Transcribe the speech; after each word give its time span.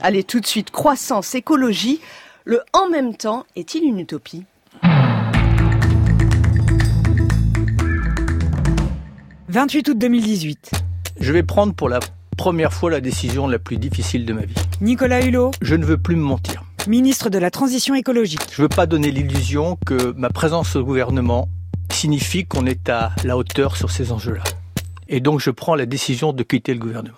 Allez, 0.00 0.24
tout 0.24 0.40
de 0.40 0.46
suite, 0.46 0.72
croissance, 0.72 1.36
écologie. 1.36 2.00
Le 2.44 2.60
en 2.72 2.88
même 2.88 3.16
temps 3.16 3.46
est-il 3.54 3.84
une 3.84 4.00
utopie? 4.00 4.42
28 9.48 9.88
août 9.90 9.96
2018. 9.98 10.70
Je 11.20 11.32
vais 11.32 11.44
prendre 11.44 11.74
pour 11.74 11.88
la 11.88 12.00
première 12.36 12.72
fois 12.72 12.90
la 12.90 13.00
décision 13.00 13.46
la 13.46 13.60
plus 13.60 13.76
difficile 13.76 14.26
de 14.26 14.32
ma 14.32 14.42
vie. 14.42 14.54
Nicolas 14.80 15.24
Hulot, 15.24 15.52
Je 15.62 15.76
ne 15.76 15.84
veux 15.84 15.96
plus 15.96 16.16
me 16.16 16.22
mentir. 16.24 16.64
ministre 16.88 17.30
de 17.30 17.38
la 17.38 17.52
Transition 17.52 17.94
écologique. 17.94 18.40
Je 18.50 18.60
ne 18.62 18.64
veux 18.64 18.68
pas 18.68 18.86
donner 18.86 19.12
l'illusion 19.12 19.78
que 19.86 20.12
ma 20.16 20.28
présence 20.30 20.74
au 20.74 20.82
gouvernement 20.84 21.48
signifie 21.92 22.44
qu'on 22.46 22.66
est 22.66 22.88
à 22.88 23.12
la 23.22 23.36
hauteur 23.36 23.76
sur 23.76 23.92
ces 23.92 24.10
enjeux-là. 24.10 24.42
Et 25.08 25.20
donc 25.20 25.38
je 25.38 25.50
prends 25.50 25.76
la 25.76 25.86
décision 25.86 26.32
de 26.32 26.42
quitter 26.42 26.74
le 26.74 26.80
gouvernement. 26.80 27.14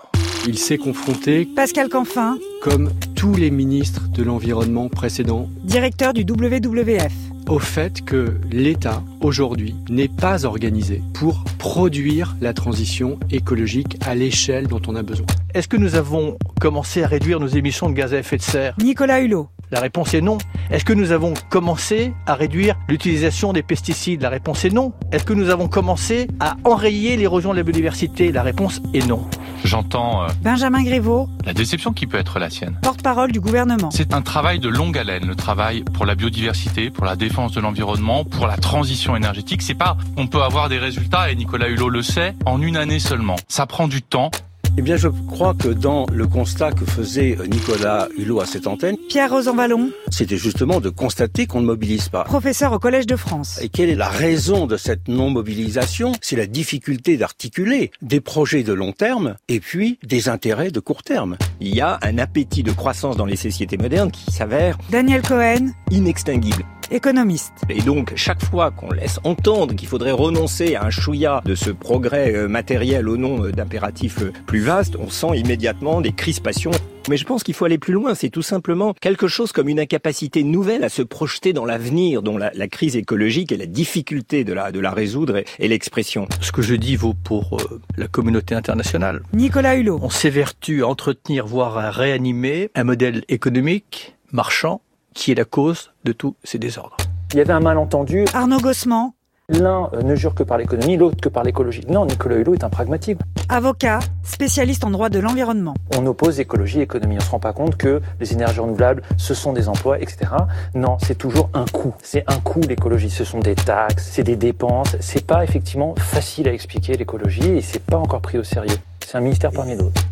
Il 0.46 0.58
s'est 0.58 0.78
confronté, 0.78 1.48
Pascal 1.56 1.88
Canfin, 1.88 2.38
comme 2.66 2.90
tous 3.14 3.36
les 3.36 3.52
ministres 3.52 4.08
de 4.08 4.24
l'environnement 4.24 4.88
précédents, 4.88 5.48
directeur 5.62 6.12
du 6.12 6.22
WWF. 6.28 7.12
au 7.48 7.60
fait 7.60 8.04
que 8.04 8.40
l'État, 8.50 9.04
aujourd'hui, 9.20 9.76
n'est 9.88 10.08
pas 10.08 10.44
organisé 10.44 11.00
pour 11.14 11.44
produire 11.58 12.34
la 12.40 12.52
transition 12.54 13.20
écologique 13.30 13.96
à 14.04 14.16
l'échelle 14.16 14.66
dont 14.66 14.82
on 14.88 14.96
a 14.96 15.04
besoin. 15.04 15.26
Est-ce 15.54 15.68
que 15.68 15.76
nous 15.76 15.94
avons 15.94 16.38
commencé 16.60 17.04
à 17.04 17.06
réduire 17.06 17.38
nos 17.38 17.46
émissions 17.46 17.88
de 17.88 17.94
gaz 17.94 18.12
à 18.12 18.18
effet 18.18 18.36
de 18.36 18.42
serre? 18.42 18.74
Nicolas 18.82 19.20
Hulot, 19.20 19.48
La 19.70 19.78
réponse 19.78 20.12
est 20.14 20.20
non. 20.20 20.38
Est-ce 20.72 20.84
que 20.84 20.92
nous 20.92 21.12
avons 21.12 21.34
commencé 21.50 22.14
à 22.26 22.34
réduire 22.34 22.74
l'utilisation 22.88 23.52
des 23.52 23.62
pesticides? 23.62 24.22
La 24.22 24.28
réponse 24.28 24.64
est 24.64 24.70
non. 24.70 24.92
Est-ce 25.12 25.24
que 25.24 25.34
nous 25.34 25.50
avons 25.50 25.68
commencé 25.68 26.26
à 26.40 26.56
enrayer 26.64 27.16
l'érosion 27.16 27.52
de 27.52 27.58
la 27.58 27.62
biodiversité? 27.62 28.32
La 28.32 28.42
réponse 28.42 28.82
est 28.92 29.06
non. 29.06 29.24
J'entends 29.64 30.22
euh, 30.22 30.28
Benjamin 30.42 30.82
Grévaux, 30.82 31.28
la 31.44 31.52
déception 31.54 31.92
qui 31.92 32.06
peut 32.06 32.18
être 32.18 32.38
la 32.38 32.50
sienne. 32.50 32.78
porte-parole 32.82 33.32
du 33.32 33.40
gouvernement. 33.40 33.90
C'est 33.90 34.14
un 34.14 34.22
travail 34.22 34.58
de 34.58 34.68
longue 34.68 34.96
haleine, 34.98 35.26
le 35.26 35.34
travail 35.34 35.82
pour 35.94 36.06
la 36.06 36.14
biodiversité, 36.14 36.90
pour 36.90 37.04
la 37.04 37.16
défense 37.16 37.52
de 37.52 37.60
l'environnement, 37.60 38.24
pour 38.24 38.46
la 38.46 38.56
transition 38.56 39.16
énergétique. 39.16 39.62
C'est 39.62 39.74
pas, 39.74 39.96
on 40.16 40.26
peut 40.26 40.42
avoir 40.42 40.68
des 40.68 40.78
résultats, 40.78 41.30
et 41.30 41.34
Nicolas 41.36 41.68
Hulot 41.68 41.88
le 41.88 42.02
sait, 42.02 42.34
en 42.44 42.60
une 42.62 42.76
année 42.76 42.98
seulement. 43.00 43.36
Ça 43.48 43.66
prend 43.66 43.88
du 43.88 44.02
temps. 44.02 44.30
Eh 44.78 44.82
bien, 44.82 44.96
je 44.98 45.08
crois 45.08 45.54
que 45.54 45.68
dans 45.68 46.04
le 46.12 46.26
constat 46.26 46.70
que 46.70 46.84
faisait 46.84 47.38
Nicolas 47.48 48.08
Hulot 48.18 48.40
à 48.40 48.46
cette 48.46 48.66
antenne, 48.66 48.96
Pierre 49.08 49.30
Rosanvallon, 49.30 49.90
c'était 50.10 50.36
justement 50.36 50.80
de 50.80 50.90
constater 50.90 51.46
qu'on 51.46 51.62
ne 51.62 51.66
mobilise 51.66 52.10
pas. 52.10 52.24
professeur 52.24 52.74
au 52.74 52.78
Collège 52.78 53.06
de 53.06 53.16
France. 53.16 53.58
Et 53.62 53.70
quelle 53.70 53.88
est 53.88 53.94
la 53.94 54.10
raison 54.10 54.66
de 54.66 54.76
cette 54.76 55.08
non-mobilisation? 55.08 56.12
C'est 56.20 56.36
la 56.36 56.46
difficulté 56.46 57.16
d'articuler 57.16 57.90
des 58.02 58.20
projets 58.20 58.64
de 58.64 58.74
long 58.74 58.92
terme 58.92 59.36
et 59.48 59.60
puis 59.60 59.98
des 60.02 60.28
intérêts 60.28 60.70
de 60.70 60.80
court 60.80 61.02
terme. 61.02 61.38
Il 61.60 61.74
y 61.74 61.80
a 61.80 61.98
un 62.02 62.18
appétit 62.18 62.62
de 62.62 62.72
croissance 62.72 63.16
dans 63.16 63.26
les 63.26 63.36
sociétés 63.36 63.78
modernes 63.78 64.10
qui 64.10 64.30
s'avère 64.30 64.76
Daniel 64.90 65.22
Cohen, 65.22 65.70
inextinguible. 65.90 66.64
Économiste. 66.90 67.52
Et 67.68 67.82
donc, 67.82 68.12
chaque 68.16 68.44
fois 68.44 68.70
qu'on 68.70 68.90
laisse 68.90 69.20
entendre 69.24 69.74
qu'il 69.74 69.88
faudrait 69.88 70.12
renoncer 70.12 70.74
à 70.74 70.84
un 70.84 70.90
chouïa 70.90 71.42
de 71.44 71.54
ce 71.54 71.70
progrès 71.70 72.34
euh, 72.34 72.48
matériel 72.48 73.08
au 73.08 73.16
nom 73.16 73.44
euh, 73.44 73.52
d'impératifs 73.52 74.22
euh, 74.22 74.32
plus 74.46 74.60
vastes, 74.60 74.96
on 74.98 75.10
sent 75.10 75.36
immédiatement 75.36 76.00
des 76.00 76.12
crispations. 76.12 76.70
Mais 77.08 77.16
je 77.16 77.24
pense 77.24 77.44
qu'il 77.44 77.54
faut 77.54 77.64
aller 77.64 77.78
plus 77.78 77.92
loin. 77.92 78.14
C'est 78.14 78.30
tout 78.30 78.42
simplement 78.42 78.92
quelque 78.94 79.28
chose 79.28 79.52
comme 79.52 79.68
une 79.68 79.78
incapacité 79.78 80.42
nouvelle 80.42 80.82
à 80.82 80.88
se 80.88 81.02
projeter 81.02 81.52
dans 81.52 81.64
l'avenir, 81.64 82.20
dont 82.22 82.36
la, 82.36 82.50
la 82.52 82.66
crise 82.66 82.96
écologique 82.96 83.52
et 83.52 83.56
la 83.56 83.66
difficulté 83.66 84.42
de 84.42 84.52
la, 84.52 84.72
de 84.72 84.80
la 84.80 84.90
résoudre 84.90 85.36
est, 85.36 85.46
est 85.60 85.68
l'expression. 85.68 86.26
Ce 86.40 86.50
que 86.50 86.62
je 86.62 86.74
dis 86.74 86.96
vaut 86.96 87.14
pour 87.14 87.58
euh, 87.60 87.80
la 87.96 88.08
communauté 88.08 88.56
internationale. 88.56 89.22
Nicolas 89.32 89.76
Hulot, 89.76 90.00
On 90.02 90.10
s'évertue 90.10 90.82
à 90.82 90.88
entretenir, 90.88 91.46
voire 91.46 91.78
à 91.78 91.90
réanimer 91.90 92.70
un 92.74 92.82
modèle 92.82 93.24
économique, 93.28 94.16
marchand, 94.32 94.80
qui 95.16 95.32
est 95.32 95.34
la 95.34 95.44
cause 95.44 95.90
de 96.04 96.12
tous 96.12 96.36
ces 96.44 96.58
désordres. 96.58 96.96
Il 97.32 97.38
y 97.38 97.40
avait 97.40 97.52
un 97.52 97.60
malentendu. 97.60 98.24
Arnaud 98.34 98.60
Gossement, 98.60 99.14
L'un 99.48 99.90
euh, 99.92 100.02
ne 100.02 100.16
jure 100.16 100.34
que 100.34 100.42
par 100.42 100.58
l'économie, 100.58 100.96
l'autre 100.96 101.20
que 101.22 101.28
par 101.28 101.44
l'écologie. 101.44 101.82
Non, 101.88 102.04
Nicolas 102.04 102.34
Hulot 102.36 102.54
est 102.54 102.64
un 102.64 102.68
pragmatique. 102.68 103.18
avocat, 103.48 104.00
spécialiste 104.24 104.82
en 104.84 104.90
droit 104.90 105.08
de 105.08 105.20
l'environnement. 105.20 105.74
On 105.96 106.04
oppose 106.06 106.40
écologie 106.40 106.80
et 106.80 106.82
économie. 106.82 107.16
On 107.16 107.20
se 107.20 107.30
rend 107.30 107.38
pas 107.38 107.52
compte 107.52 107.76
que 107.76 108.00
les 108.18 108.32
énergies 108.32 108.58
renouvelables, 108.58 109.02
ce 109.16 109.34
sont 109.34 109.52
des 109.52 109.68
emplois, 109.68 110.00
etc. 110.00 110.32
Non, 110.74 110.96
c'est 111.00 111.16
toujours 111.16 111.48
un 111.54 111.64
coût. 111.64 111.94
C'est 112.02 112.24
un 112.26 112.40
coût 112.40 112.60
l'écologie. 112.60 113.08
Ce 113.10 113.24
sont 113.24 113.38
des 113.38 113.54
taxes, 113.54 114.08
c'est 114.10 114.24
des 114.24 114.36
dépenses. 114.36 114.96
C'est 114.98 115.24
pas 115.24 115.44
effectivement 115.44 115.94
facile 115.96 116.48
à 116.48 116.52
expliquer 116.52 116.96
l'écologie 116.96 117.46
et 117.48 117.62
c'est 117.62 117.84
pas 117.84 117.98
encore 117.98 118.22
pris 118.22 118.38
au 118.38 118.44
sérieux. 118.44 118.78
C'est 119.06 119.16
un 119.16 119.20
ministère 119.20 119.52
parmi 119.52 119.76
d'autres. 119.76 120.02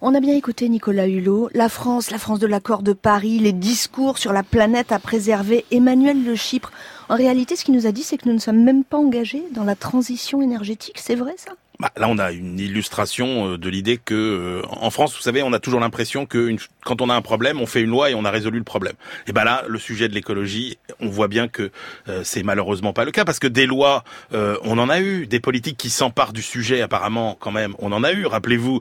On 0.00 0.14
a 0.14 0.20
bien 0.20 0.36
écouté 0.36 0.68
Nicolas 0.68 1.08
Hulot, 1.08 1.50
la 1.54 1.68
France, 1.68 2.12
la 2.12 2.18
France 2.18 2.38
de 2.38 2.46
l'accord 2.46 2.84
de 2.84 2.92
Paris, 2.92 3.40
les 3.40 3.52
discours 3.52 4.18
sur 4.18 4.32
la 4.32 4.44
planète 4.44 4.92
à 4.92 5.00
préserver, 5.00 5.64
Emmanuel 5.72 6.24
Le 6.24 6.36
Chypre. 6.36 6.70
En 7.08 7.16
réalité, 7.16 7.56
ce 7.56 7.64
qu'il 7.64 7.74
nous 7.74 7.88
a 7.88 7.90
dit, 7.90 8.04
c'est 8.04 8.16
que 8.16 8.28
nous 8.28 8.34
ne 8.34 8.38
sommes 8.38 8.62
même 8.62 8.84
pas 8.84 8.96
engagés 8.96 9.42
dans 9.50 9.64
la 9.64 9.74
transition 9.74 10.40
énergétique. 10.40 10.98
C'est 11.00 11.16
vrai 11.16 11.34
ça? 11.36 11.50
Bah, 11.80 11.92
là, 11.96 12.08
on 12.08 12.18
a 12.18 12.32
une 12.32 12.58
illustration 12.58 13.52
euh, 13.52 13.58
de 13.58 13.68
l'idée 13.68 13.98
que, 13.98 14.14
euh, 14.14 14.62
en 14.68 14.90
France, 14.90 15.14
vous 15.14 15.22
savez, 15.22 15.44
on 15.44 15.52
a 15.52 15.60
toujours 15.60 15.78
l'impression 15.78 16.26
que 16.26 16.56
quand 16.84 17.00
on 17.00 17.08
a 17.08 17.14
un 17.14 17.22
problème, 17.22 17.60
on 17.60 17.66
fait 17.66 17.82
une 17.82 17.90
loi 17.90 18.10
et 18.10 18.16
on 18.16 18.24
a 18.24 18.32
résolu 18.32 18.58
le 18.58 18.64
problème. 18.64 18.94
Et 19.28 19.32
ben 19.32 19.44
là, 19.44 19.62
le 19.68 19.78
sujet 19.78 20.08
de 20.08 20.14
l'écologie, 20.14 20.76
on 20.98 21.08
voit 21.08 21.28
bien 21.28 21.46
que 21.46 21.70
euh, 22.08 22.22
c'est 22.24 22.42
malheureusement 22.42 22.92
pas 22.92 23.04
le 23.04 23.12
cas 23.12 23.24
parce 23.24 23.38
que 23.38 23.46
des 23.46 23.66
lois, 23.66 24.02
euh, 24.34 24.56
on 24.64 24.76
en 24.78 24.88
a 24.88 25.00
eu, 25.00 25.28
des 25.28 25.38
politiques 25.38 25.76
qui 25.76 25.88
s'emparent 25.88 26.32
du 26.32 26.42
sujet, 26.42 26.80
apparemment, 26.80 27.36
quand 27.38 27.52
même, 27.52 27.76
on 27.78 27.92
en 27.92 28.02
a 28.02 28.10
eu. 28.10 28.26
Rappelez-vous, 28.26 28.80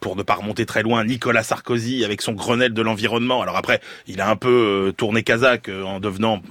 pour 0.00 0.14
ne 0.14 0.22
pas 0.22 0.34
remonter 0.34 0.66
très 0.66 0.82
loin, 0.82 1.04
Nicolas 1.04 1.42
Sarkozy 1.42 2.04
avec 2.04 2.20
son 2.20 2.32
Grenelle 2.32 2.74
de 2.74 2.82
l'environnement. 2.82 3.40
Alors 3.40 3.56
après, 3.56 3.80
il 4.06 4.20
a 4.20 4.28
un 4.28 4.36
peu 4.36 4.92
tourné 4.96 5.22
Kazakh 5.22 5.70
en 5.70 5.98
devenant 5.98 6.42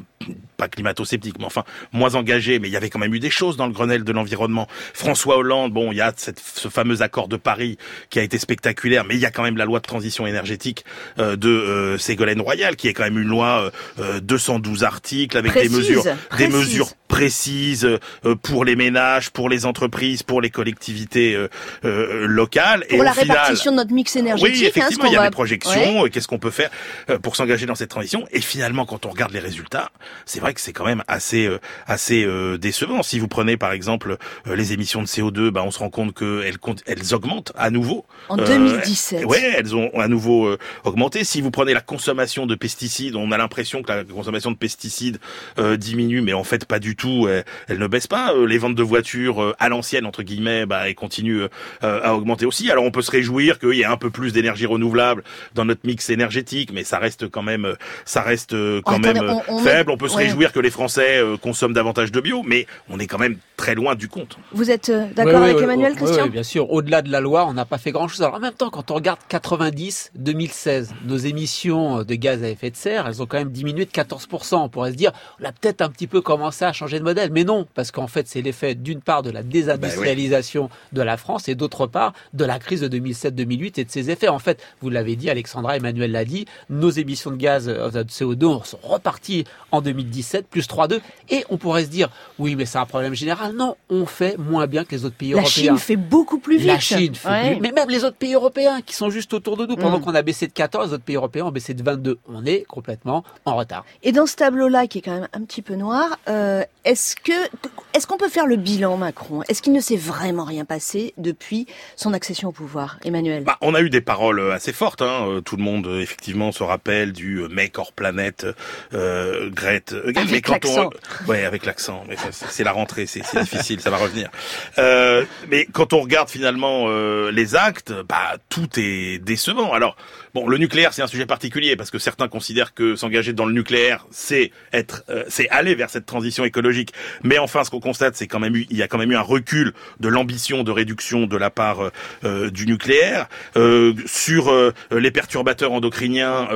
pas 0.57 0.67
climato-sceptique, 0.67 1.35
mais 1.39 1.45
enfin 1.45 1.63
moins 1.93 2.15
engagé, 2.15 2.59
mais 2.59 2.67
il 2.67 2.71
y 2.71 2.77
avait 2.77 2.89
quand 2.89 2.99
même 2.99 3.13
eu 3.13 3.19
des 3.19 3.29
choses 3.29 3.57
dans 3.57 3.67
le 3.67 3.73
Grenelle 3.73 4.03
de 4.03 4.11
l'environnement. 4.11 4.67
François 4.93 5.37
Hollande, 5.37 5.71
bon, 5.71 5.91
il 5.91 5.97
y 5.97 6.01
a 6.01 6.11
cette, 6.15 6.39
ce 6.39 6.67
fameux 6.67 7.01
accord 7.01 7.27
de 7.27 7.37
Paris 7.37 7.77
qui 8.09 8.19
a 8.19 8.23
été 8.23 8.37
spectaculaire, 8.37 9.05
mais 9.05 9.15
il 9.15 9.21
y 9.21 9.25
a 9.25 9.31
quand 9.31 9.43
même 9.43 9.57
la 9.57 9.65
loi 9.65 9.79
de 9.79 9.85
transition 9.85 10.27
énergétique 10.27 10.83
euh, 11.19 11.35
de 11.35 11.49
euh, 11.49 11.97
Ségolène 11.97 12.41
Royal, 12.41 12.75
qui 12.75 12.87
est 12.87 12.93
quand 12.93 13.03
même 13.03 13.19
une 13.19 13.27
loi 13.27 13.71
euh, 13.99 14.17
euh, 14.17 14.19
212 14.19 14.83
articles 14.83 15.37
avec 15.37 15.51
Précise, 15.51 15.71
des 15.71 15.77
mesures, 15.77 16.03
des 16.37 16.47
mesures 16.47 16.89
précises 17.17 17.85
euh, 18.25 18.35
pour 18.35 18.63
les 18.63 18.75
ménages, 18.75 19.31
pour 19.31 19.49
les 19.49 19.65
entreprises, 19.65 20.21
pour 20.23 20.39
les 20.39 20.49
collectivités 20.51 21.35
euh, 21.35 21.47
euh, 21.83 22.27
locales. 22.27 22.85
Pour 22.89 22.99
et 22.99 23.03
la 23.03 23.11
au 23.11 23.13
final, 23.15 23.37
répartition 23.37 23.71
de 23.71 23.77
notre 23.77 23.91
mix 23.91 24.15
énergétique. 24.15 24.53
oui, 24.55 24.65
hein, 24.65 24.69
effectivement, 24.69 25.05
il 25.05 25.13
y 25.13 25.15
a 25.15 25.19
va- 25.21 25.25
des 25.29 25.31
projections. 25.33 26.01
Ouais. 26.01 26.05
euh, 26.05 26.09
Qu'est-ce 26.09 26.27
qu'on 26.27 26.37
peut 26.37 26.51
faire 26.51 26.69
euh, 27.09 27.17
pour 27.17 27.35
s'engager 27.35 27.65
dans 27.65 27.73
cette 27.75 27.89
transition 27.89 28.27
Et 28.31 28.39
finalement, 28.41 28.85
quand 28.85 29.05
on 29.05 29.09
regarde 29.09 29.31
les 29.33 29.39
résultats, 29.39 29.89
c'est 30.25 30.39
vrai 30.39 30.53
que 30.53 30.61
c'est 30.61 30.73
quand 30.73 30.85
même 30.85 31.03
assez 31.07 31.47
euh, 31.47 31.57
assez 31.87 32.23
euh, 32.23 32.57
décevant. 32.57 33.01
Si 33.03 33.17
vous 33.19 33.27
prenez 33.27 33.57
par 33.57 33.71
exemple 33.71 34.17
euh, 34.47 34.55
les 34.55 34.73
émissions 34.73 35.01
de 35.01 35.07
CO2, 35.07 35.49
bah, 35.49 35.63
on 35.65 35.71
se 35.71 35.79
rend 35.79 35.89
compte 35.89 36.13
qu'elles 36.13 36.57
elles 36.85 37.13
augmentent 37.15 37.51
à 37.57 37.71
nouveau. 37.71 38.05
En 38.29 38.37
Euh, 38.37 38.45
2017. 38.45 39.25
Ouais, 39.25 39.53
elles 39.57 39.75
ont 39.75 39.89
à 39.99 40.07
nouveau 40.07 40.45
euh, 40.47 40.57
augmenté. 40.83 41.23
Si 41.23 41.41
vous 41.41 41.49
prenez 41.51 41.73
la 41.73 41.81
consommation 41.81 42.45
de 42.45 42.53
pesticides, 42.55 43.15
on 43.15 43.31
a 43.31 43.37
l'impression 43.37 43.81
que 43.81 43.91
la 43.91 44.03
consommation 44.03 44.51
de 44.51 44.57
pesticides 44.57 45.19
euh, 45.57 45.77
diminue, 45.77 46.21
mais 46.21 46.33
en 46.33 46.43
fait 46.43 46.65
pas 46.65 46.79
du 46.79 46.95
tout. 46.95 47.06
Elle, 47.27 47.43
elle 47.67 47.79
ne 47.79 47.87
baisse 47.87 48.07
pas. 48.07 48.33
Euh, 48.33 48.45
les 48.45 48.57
ventes 48.57 48.75
de 48.75 48.83
voitures 48.83 49.41
euh, 49.41 49.55
à 49.59 49.69
l'ancienne 49.69 50.05
entre 50.05 50.23
guillemets, 50.23 50.65
bah, 50.65 50.87
elles 50.87 50.95
continuent 50.95 51.43
euh, 51.83 51.99
à 52.03 52.13
augmenter 52.15 52.45
aussi. 52.45 52.69
Alors 52.71 52.83
on 52.83 52.91
peut 52.91 53.01
se 53.01 53.11
réjouir 53.11 53.59
qu'il 53.59 53.73
y 53.73 53.81
ait 53.81 53.85
un 53.85 53.97
peu 53.97 54.09
plus 54.09 54.31
d'énergie 54.33 54.65
renouvelable 54.65 55.23
dans 55.55 55.65
notre 55.65 55.81
mix 55.85 56.09
énergétique, 56.09 56.71
mais 56.73 56.83
ça 56.83 56.97
reste 56.99 57.29
quand 57.29 57.41
même, 57.43 57.65
euh, 57.65 57.75
ça 58.05 58.21
reste 58.21 58.53
euh, 58.53 58.81
quand 58.85 58.99
même 58.99 59.17
euh, 59.17 59.33
on- 59.47 59.55
on 59.55 59.57
met- 59.63 59.69
faible. 59.69 59.91
On 59.91 59.97
peut 59.97 60.07
se 60.07 60.15
ouais. 60.17 60.23
réjouir 60.23 60.51
que 60.51 60.59
les 60.59 60.69
Français 60.71 61.17
euh, 61.19 61.37
consomment 61.37 61.73
davantage 61.73 62.11
de 62.11 62.19
bio, 62.21 62.43
mais 62.45 62.67
on 62.89 62.99
est 62.99 63.07
quand 63.07 63.17
même 63.17 63.37
très 63.55 63.75
loin 63.75 63.95
du 63.95 64.07
compte. 64.07 64.37
Vous 64.51 64.69
êtes 64.71 64.89
euh, 64.89 65.05
d'accord 65.15 65.35
Oui, 65.35 65.45
oui, 65.45 65.49
avec 65.51 65.63
Emmanuel, 65.63 65.91
oui, 65.93 65.97
Christian 65.97 66.23
oui, 66.25 66.29
bien 66.29 66.43
sûr. 66.43 66.71
Au-delà 66.71 67.01
de 67.01 67.11
la 67.11 67.19
loi, 67.21 67.45
on 67.47 67.53
n'a 67.53 67.65
pas 67.65 67.77
fait 67.77 67.91
grand-chose. 67.91 68.21
Alors 68.21 68.35
en 68.35 68.39
même 68.39 68.53
temps, 68.53 68.69
quand 68.69 68.91
on 68.91 68.95
regarde 68.95 69.19
90, 69.29 70.11
2016, 70.15 70.93
nos 71.05 71.17
émissions 71.17 72.03
de 72.03 72.15
gaz 72.15 72.43
à 72.43 72.49
effet 72.49 72.69
de 72.69 72.75
serre, 72.75 73.07
elles 73.07 73.21
ont 73.21 73.25
quand 73.25 73.37
même 73.37 73.51
diminué 73.51 73.85
de 73.85 73.91
14%. 73.91 74.55
On 74.55 74.69
pourrait 74.69 74.91
se 74.91 74.97
dire, 74.97 75.11
on 75.41 75.45
a 75.45 75.51
peut-être 75.51 75.81
un 75.81 75.89
petit 75.89 76.07
peu 76.07 76.21
commencé 76.21 76.65
à 76.65 76.73
changer 76.73 76.96
de 76.99 77.03
modèle. 77.03 77.31
Mais 77.31 77.43
non, 77.43 77.67
parce 77.75 77.91
qu'en 77.91 78.07
fait, 78.07 78.27
c'est 78.27 78.41
l'effet 78.41 78.75
d'une 78.75 79.01
part 79.01 79.23
de 79.23 79.29
la 79.31 79.43
désindustrialisation 79.43 80.69
de 80.93 81.01
la 81.01 81.17
France 81.17 81.47
et 81.47 81.55
d'autre 81.55 81.87
part 81.87 82.13
de 82.33 82.45
la 82.45 82.59
crise 82.59 82.81
de 82.81 82.87
2007-2008 82.99 83.79
et 83.79 83.85
de 83.85 83.91
ses 83.91 84.09
effets. 84.09 84.27
En 84.27 84.39
fait, 84.39 84.61
vous 84.81 84.89
l'avez 84.89 85.15
dit, 85.15 85.29
Alexandra, 85.29 85.77
Emmanuel 85.77 86.11
l'a 86.11 86.25
dit, 86.25 86.45
nos 86.69 86.89
émissions 86.89 87.31
de 87.31 87.35
gaz 87.37 87.67
euh, 87.67 87.89
de 87.89 88.03
CO2 88.03 88.63
sont 88.65 88.79
reparties 88.83 89.45
en 89.71 89.81
2017, 89.81 90.47
plus 90.47 90.67
3,2. 90.67 90.99
Et 91.29 91.43
on 91.49 91.57
pourrait 91.57 91.85
se 91.85 91.89
dire, 91.89 92.09
oui, 92.39 92.55
mais 92.55 92.65
c'est 92.65 92.77
un 92.77 92.85
problème 92.85 93.13
général. 93.13 93.53
Non, 93.55 93.75
on 93.89 94.05
fait 94.05 94.37
moins 94.37 94.67
bien 94.67 94.83
que 94.83 94.91
les 94.95 95.05
autres 95.05 95.15
pays 95.15 95.29
La 95.31 95.37
européens. 95.41 95.49
Chine 95.63 95.77
fait 95.77 95.95
beaucoup 95.95 96.39
plus 96.39 96.57
vite. 96.57 96.67
La 96.67 96.79
Chine 96.79 97.15
fait 97.15 97.27
Ouais. 97.29 97.51
plus- 97.55 97.61
Mais 97.61 97.71
même 97.71 97.89
les 97.89 98.03
autres 98.03 98.15
pays 98.17 98.33
européens 98.33 98.81
qui 98.81 98.95
sont 98.95 99.09
juste 99.09 99.33
autour 99.33 99.57
de 99.57 99.65
nous, 99.65 99.75
pendant 99.75 99.99
Mm. 99.99 100.01
qu'on 100.01 100.15
a 100.15 100.21
baissé 100.21 100.47
de 100.47 100.53
14, 100.53 100.87
les 100.89 100.93
autres 100.93 101.03
pays 101.03 101.15
européens 101.15 101.45
ont 101.45 101.51
baissé 101.51 101.73
de 101.73 101.83
22. 101.83 102.19
On 102.29 102.45
est 102.45 102.63
complètement 102.67 103.23
en 103.45 103.55
retard. 103.55 103.85
Et 104.03 104.11
dans 104.11 104.25
ce 104.25 104.35
tableau-là, 104.35 104.87
qui 104.87 104.99
est 104.99 105.01
quand 105.01 105.13
même 105.13 105.27
un 105.33 105.41
petit 105.41 105.61
peu 105.61 105.75
noir, 105.75 106.17
euh, 106.29 106.63
Est-ce 106.87 107.17
que 107.17 107.49
est-ce 107.97 108.05
qu'on 108.05 108.17
peut 108.17 108.29
faire 108.29 108.45
le 108.45 108.57
bilan 108.57 108.95
Macron? 108.95 109.41
Est-ce 109.49 109.63
qu'il 109.63 109.73
ne 109.73 109.79
s'est 109.79 109.97
vraiment 109.97 110.43
rien 110.43 110.65
passé 110.65 111.15
depuis 111.17 111.65
son 111.95 112.13
accession 112.13 112.49
au 112.49 112.51
pouvoir, 112.51 112.99
Emmanuel? 113.03 113.43
Bah, 113.43 113.57
On 113.61 113.73
a 113.73 113.81
eu 113.81 113.89
des 113.89 114.01
paroles 114.01 114.39
euh, 114.39 114.53
assez 114.53 114.71
fortes. 114.71 115.01
Hein. 115.01 115.25
Euh, 115.27 115.41
tout 115.41 115.57
le 115.57 115.63
monde, 115.63 115.87
euh, 115.87 115.99
effectivement, 115.99 116.51
se 116.51 116.61
rappelle 116.61 117.11
du 117.11 117.39
mec 117.49 117.79
hors 117.79 117.93
planète, 117.93 118.45
euh, 118.93 119.49
Grete. 119.49 119.95
Avec 120.15 120.47
l'accent. 120.47 120.91
Ouais, 121.27 121.43
avec 121.43 121.65
l'accent. 121.65 122.03
Mais 122.07 122.17
c'est 122.31 122.63
la 122.63 122.71
rentrée, 122.71 123.07
c'est 123.07 123.23
difficile, 123.39 123.81
ça 123.81 123.89
va 123.89 123.97
revenir. 123.97 124.29
Euh, 124.77 125.25
mais 125.49 125.65
quand 125.65 125.93
on 125.93 126.01
regarde 126.01 126.29
finalement 126.29 126.87
les 127.31 127.55
actes, 127.55 127.93
bah 128.07 128.35
tout 128.49 128.69
est 128.77 129.17
décevant. 129.17 129.73
Alors 129.73 129.97
bon, 130.35 130.47
le 130.47 130.59
nucléaire, 130.59 130.93
c'est 130.93 131.01
un 131.01 131.07
sujet 131.07 131.25
particulier 131.25 131.75
parce 131.75 131.89
que 131.89 131.97
certains 131.97 132.27
considèrent 132.27 132.75
que 132.75 132.95
s'engager 132.95 133.33
dans 133.33 133.45
le 133.45 133.53
nucléaire, 133.53 134.05
c'est 134.11 134.51
être, 134.71 135.03
c'est 135.29 135.49
aller 135.49 135.73
vers 135.73 135.89
cette 135.89 136.05
transition 136.05 136.45
écologique. 136.45 136.93
Mais 137.23 137.39
enfin, 137.39 137.63
ce 137.63 137.71
qu'on 137.71 137.86
constate, 137.87 138.17
c'est 138.17 138.27
quand 138.27 138.39
même 138.39 138.53
eu, 138.53 138.67
il 138.69 138.75
y 138.75 138.83
a 138.83 138.89
quand 138.89 138.97
même 138.97 139.13
eu 139.13 139.15
un 139.15 139.21
recul 139.21 139.71
de 140.01 140.09
l'ambition 140.09 140.63
de 140.63 140.71
réduction 140.71 141.25
de 141.25 141.37
la 141.37 141.49
part 141.49 141.85
euh, 141.85 141.91
euh, 142.25 142.49
du 142.49 142.65
nucléaire. 142.65 143.27
Euh, 143.55 143.93
sur 144.05 144.53
les 144.91 145.11
perturbateurs 145.11 145.71
endocriniens, 145.71 146.49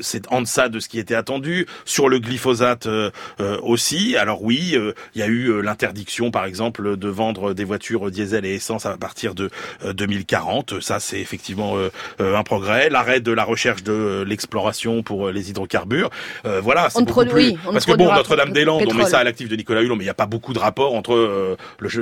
c'est 0.00 0.30
en 0.30 0.40
deçà 0.42 0.68
de 0.68 0.78
ce 0.78 0.88
qui 0.88 0.98
était 0.98 1.14
attendu. 1.14 1.66
Sur 1.84 2.08
le 2.08 2.18
glyphosate 2.18 2.88
aussi. 3.62 4.16
Alors 4.16 4.42
oui, 4.42 4.76
il 5.14 5.18
y 5.18 5.22
a 5.22 5.26
eu 5.26 5.62
l'interdiction, 5.62 6.30
par 6.30 6.44
exemple, 6.44 6.96
de 6.96 7.08
vendre 7.08 7.54
des 7.54 7.64
voitures 7.64 8.10
diesel 8.10 8.44
et 8.44 8.54
essence 8.54 8.86
à 8.86 8.96
partir 8.96 9.34
de 9.34 9.50
2040. 9.84 10.80
Ça, 10.80 11.00
c'est 11.00 11.20
effectivement 11.20 11.76
un 12.18 12.42
progrès. 12.42 12.88
L'arrêt 12.90 13.20
de 13.20 13.32
la 13.32 13.44
recherche 13.44 13.82
de 13.82 14.24
l'exploration 14.26 15.02
pour 15.02 15.30
les 15.30 15.50
hydrocarbures. 15.50 16.10
voilà, 16.44 16.90
c'est 16.90 17.04
beaucoup 17.04 17.24
plus... 17.24 17.54
Parce 17.72 17.86
que 17.86 17.96
bon, 17.96 18.12
Notre-Dame-des-Landes, 18.12 18.84
on 18.88 18.94
met 18.94 19.06
ça 19.06 19.20
à 19.20 19.24
l'actif 19.24 19.48
de 19.48 19.56
Nicolas 19.56 19.82
Hulot, 19.82 19.96
mais 19.96 20.04
il 20.04 20.06
n'y 20.06 20.10
a 20.10 20.14
pas 20.14 20.26
beaucoup 20.26 20.52
de 20.52 20.57
rapport 20.58 20.94
entre 20.94 21.14
euh, 21.14 21.56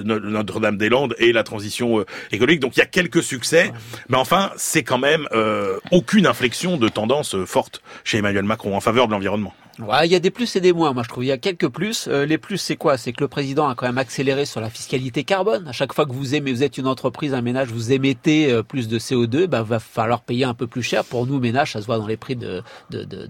Notre-Dame-des-Landes 0.04 1.14
et 1.18 1.32
la 1.32 1.42
transition 1.42 2.00
euh, 2.00 2.06
écologique. 2.32 2.60
Donc 2.60 2.76
il 2.76 2.80
y 2.80 2.82
a 2.82 2.86
quelques 2.86 3.22
succès, 3.22 3.72
mais 4.08 4.16
enfin 4.16 4.50
c'est 4.56 4.82
quand 4.82 4.98
même 4.98 5.26
euh, 5.32 5.78
aucune 5.92 6.26
inflexion 6.26 6.76
de 6.76 6.88
tendance 6.88 7.36
forte 7.44 7.82
chez 8.04 8.18
Emmanuel 8.18 8.44
Macron 8.44 8.76
en 8.76 8.80
faveur 8.80 9.06
de 9.06 9.12
l'environnement. 9.12 9.54
Ouais, 9.78 10.06
il 10.06 10.12
y 10.12 10.14
a 10.14 10.20
des 10.20 10.30
plus 10.30 10.56
et 10.56 10.60
des 10.60 10.72
moins. 10.72 10.94
Moi, 10.94 11.02
je 11.02 11.08
trouve 11.08 11.24
il 11.24 11.26
y 11.26 11.32
a 11.32 11.36
quelques 11.36 11.68
plus. 11.68 12.08
Euh, 12.08 12.24
les 12.24 12.38
plus, 12.38 12.56
c'est 12.56 12.76
quoi? 12.76 12.96
C'est 12.96 13.12
que 13.12 13.22
le 13.22 13.28
président 13.28 13.68
a 13.68 13.74
quand 13.74 13.84
même 13.86 13.98
accéléré 13.98 14.46
sur 14.46 14.60
la 14.60 14.70
fiscalité 14.70 15.22
carbone. 15.22 15.68
À 15.68 15.72
chaque 15.72 15.92
fois 15.92 16.06
que 16.06 16.12
vous 16.12 16.34
aimez, 16.34 16.50
vous 16.50 16.62
êtes 16.62 16.78
une 16.78 16.86
entreprise, 16.86 17.34
un 17.34 17.42
ménage, 17.42 17.68
vous 17.68 17.92
émettez 17.92 18.50
euh, 18.50 18.62
plus 18.62 18.88
de 18.88 18.98
CO2, 18.98 19.46
bah, 19.46 19.62
va 19.62 19.78
falloir 19.78 20.22
payer 20.22 20.44
un 20.46 20.54
peu 20.54 20.66
plus 20.66 20.82
cher. 20.82 21.04
Pour 21.04 21.26
nous, 21.26 21.38
ménages, 21.40 21.72
ça 21.72 21.82
se 21.82 21.86
voit 21.86 21.98
dans 21.98 22.06
les 22.06 22.16
prix 22.16 22.36
de 22.36 22.62
de 22.90 23.04
de 23.04 23.26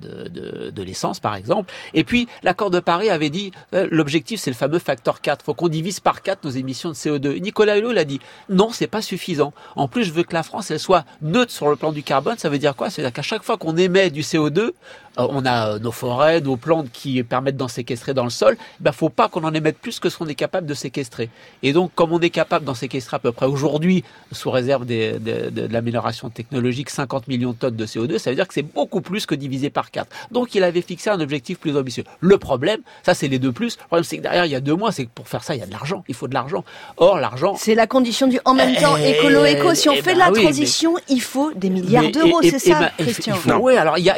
de, 0.71 0.83
l'essence, 0.83 1.19
par 1.19 1.35
exemple. 1.35 1.73
Et 1.95 2.05
puis, 2.05 2.29
l'accord 2.45 2.71
de 2.71 2.79
Paris 2.79 3.11
avait 3.11 3.31
dit 3.31 3.51
euh, 3.75 3.89
l'objectif, 3.91 4.39
c'est 4.39 4.51
le 4.51 4.57
fameux 4.57 4.79
facteur 4.79 5.21
4. 5.21 5.45
Faut 5.45 5.55
qu'on 5.55 5.69
divise 5.69 5.99
par 5.99 6.23
4 6.23 6.45
nos 6.45 6.51
émissions 6.51 6.91
de 6.91 6.95
CO2. 6.95 7.41
Nicolas 7.41 7.77
Hulot 7.77 7.91
l'a 7.91 8.05
dit. 8.05 8.21
Non, 8.49 8.71
c'est 8.71 8.87
pas 8.87 9.03
suffisant. 9.03 9.53
En 9.75 9.89
plus, 9.89 10.05
je 10.05 10.13
veux 10.13 10.23
que 10.23 10.35
la 10.35 10.45
France, 10.45 10.71
elle 10.71 10.79
soit 10.79 11.05
neutre 11.23 11.51
sur 11.51 11.69
le 11.69 11.75
plan 11.75 11.91
du 11.91 12.05
carbone. 12.05 12.39
Ça 12.39 12.49
veut 12.49 12.59
dire 12.59 12.77
quoi? 12.77 12.89
Ça 12.89 13.03
veut 13.03 13.09
dire 13.09 13.13
qu'à 13.13 13.23
chaque 13.23 13.43
fois 13.43 13.57
qu'on 13.57 13.77
émet 13.77 14.11
du 14.11 14.21
CO2, 14.21 14.71
on 15.17 15.45
a 15.47 15.79
nos 15.79 15.93
forêts 15.93 16.41
nos 16.41 16.57
plantes 16.57 16.91
qui 16.93 17.23
permettent 17.23 17.57
d'en 17.57 17.69
séquestrer 17.69 18.15
dans 18.15 18.25
le 18.25 18.31
sol, 18.31 18.57
il 18.81 18.85
ben 18.85 18.93
faut 18.93 19.09
pas 19.09 19.29
qu'on 19.29 19.45
en 19.45 19.55
émette 19.55 19.79
plus 19.79 20.01
que 20.01 20.09
ce 20.09 20.19
qu'on 20.19 20.27
est 20.27 20.35
capable 20.35 20.67
de 20.67 20.75
séquestrer. 20.75 21.29
Et 21.63 21.73
donc, 21.73 21.93
comme 21.95 22.13
on 22.13 22.21
est 22.21 22.31
capable 22.31 22.65
d'en 22.65 22.75
séquestrer 22.75 23.17
à 23.17 23.19
peu 23.19 23.33
près 23.33 23.47
aujourd'hui, 23.47 24.05
sous 24.33 24.51
réserve 24.51 24.85
des, 24.85 25.13
de, 25.13 25.51
de, 25.51 25.67
l'amélioration 25.73 26.31
technologique, 26.31 26.91
50 26.91 27.29
millions 27.29 27.53
de 27.53 27.57
tonnes 27.57 27.77
de 27.77 27.87
CO2, 27.87 28.19
ça 28.19 28.31
veut 28.31 28.37
dire 28.37 28.47
que 28.47 28.55
c'est 28.55 28.63
beaucoup 28.63 29.01
plus 29.01 29.27
que 29.27 29.35
divisé 29.35 29.71
par 29.71 29.91
4. 29.91 30.09
Donc, 30.31 30.55
il 30.55 30.63
avait 30.63 30.83
fixé 30.83 31.11
un 31.11 31.21
objectif 31.21 31.59
plus 31.59 31.77
ambitieux. 31.77 32.05
Le 32.21 32.39
problème, 32.39 32.81
ça 33.03 33.15
c'est 33.15 33.29
les 33.29 33.39
deux 33.39 33.53
plus, 33.53 33.77
le 33.77 33.87
problème 33.87 34.05
c'est 34.05 34.19
que 34.19 34.23
derrière, 34.23 34.47
il 34.47 34.53
y 34.53 34.57
a 34.57 34.61
deux 34.61 34.77
mois, 34.77 34.93
c'est 34.93 35.05
que 35.05 35.11
pour 35.15 35.29
faire 35.29 35.43
ça, 35.43 35.55
il 35.55 35.59
y 35.59 35.63
a 35.63 35.67
de 35.67 35.73
l'argent. 35.73 36.05
Il 36.09 36.15
faut 36.15 36.29
de 36.29 36.35
l'argent. 36.35 36.65
Or, 36.97 37.19
l'argent... 37.19 37.57
C'est 37.59 37.75
la 37.75 37.87
condition 37.87 38.27
du 38.27 38.41
en 38.45 38.55
même 38.55 38.77
temps 38.77 38.97
eh, 38.97 39.19
écolo-éco. 39.19 39.75
Si 39.75 39.89
on 39.89 39.95
eh 39.95 40.03
fait 40.03 40.15
de 40.15 40.19
la 40.19 40.31
ben 40.31 40.43
transition, 40.43 40.95
il 41.09 41.21
faut 41.21 41.53
des 41.55 41.71
milliards 41.71 42.11
d'euros, 42.11 42.41
c'est 42.43 42.59
ça, 42.59 42.79
ben, 42.79 42.91
Christian 42.99 43.37
Oui, 43.61 43.77
alors 43.77 43.99
il 43.99 44.05
y 44.05 44.11
a... 44.11 44.17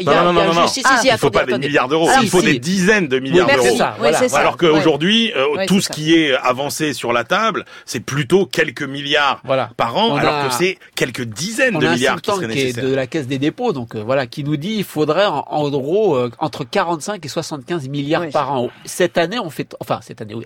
Y 1.05 1.11
a, 1.11 1.17
non, 1.17 1.17
non, 1.17 1.17
non, 1.17 1.17
non, 1.17 1.17
il 1.17 1.19
faut 1.19 1.31
pas 1.31 1.45
des 1.47 1.59
milliards 1.59 1.89
d'euros 1.89 2.09
il 2.23 2.29
faut 2.29 2.43
des 2.43 2.59
dizaines 2.59 3.09
de 3.09 3.19
milliards 3.19 3.49
d'euros. 3.49 3.77
voilà. 3.99 4.19
Alors 4.35 4.57
qu'aujourd'hui, 4.57 5.33
euh, 5.37 5.67
tout 5.67 5.81
ce 5.81 5.89
qui 5.89 6.15
est 6.15 6.35
avancé 6.35 6.93
sur 6.93 7.13
la 7.13 7.25
table, 7.25 7.65
c'est 7.85 8.01
plutôt 8.01 8.47
quelques 8.47 8.83
milliards 8.83 9.43
par 9.77 9.97
an, 9.97 10.17
alors 10.17 10.49
que 10.49 10.55
c'est 10.55 10.79
quelques 10.95 11.25
dizaines 11.25 11.79
de 11.79 11.89
milliards 11.89 12.21
qui 12.21 12.31
seraient 12.31 12.47
nécessaires. 12.47 12.85
de 12.85 12.95
la 12.95 13.07
Caisse 13.07 13.27
des 13.27 13.39
dépôts, 13.39 13.73
donc 13.73 13.95
euh, 13.95 14.03
voilà, 14.03 14.27
qui 14.27 14.45
nous 14.45 14.57
dit 14.57 14.77
il 14.79 14.85
faudrait 14.85 15.27
en, 15.27 15.69
gros 15.69 16.17
euh, 16.17 16.31
entre 16.39 16.65
45 16.65 17.25
et 17.25 17.29
75 17.29 17.89
milliards 17.89 18.29
par 18.31 18.53
an. 18.53 18.71
Cette 18.85 19.19
année, 19.19 19.39
on 19.39 19.51
fait, 19.51 19.75
enfin 19.81 20.01
cette 20.03 20.21
année, 20.21 20.35
oui, 20.35 20.45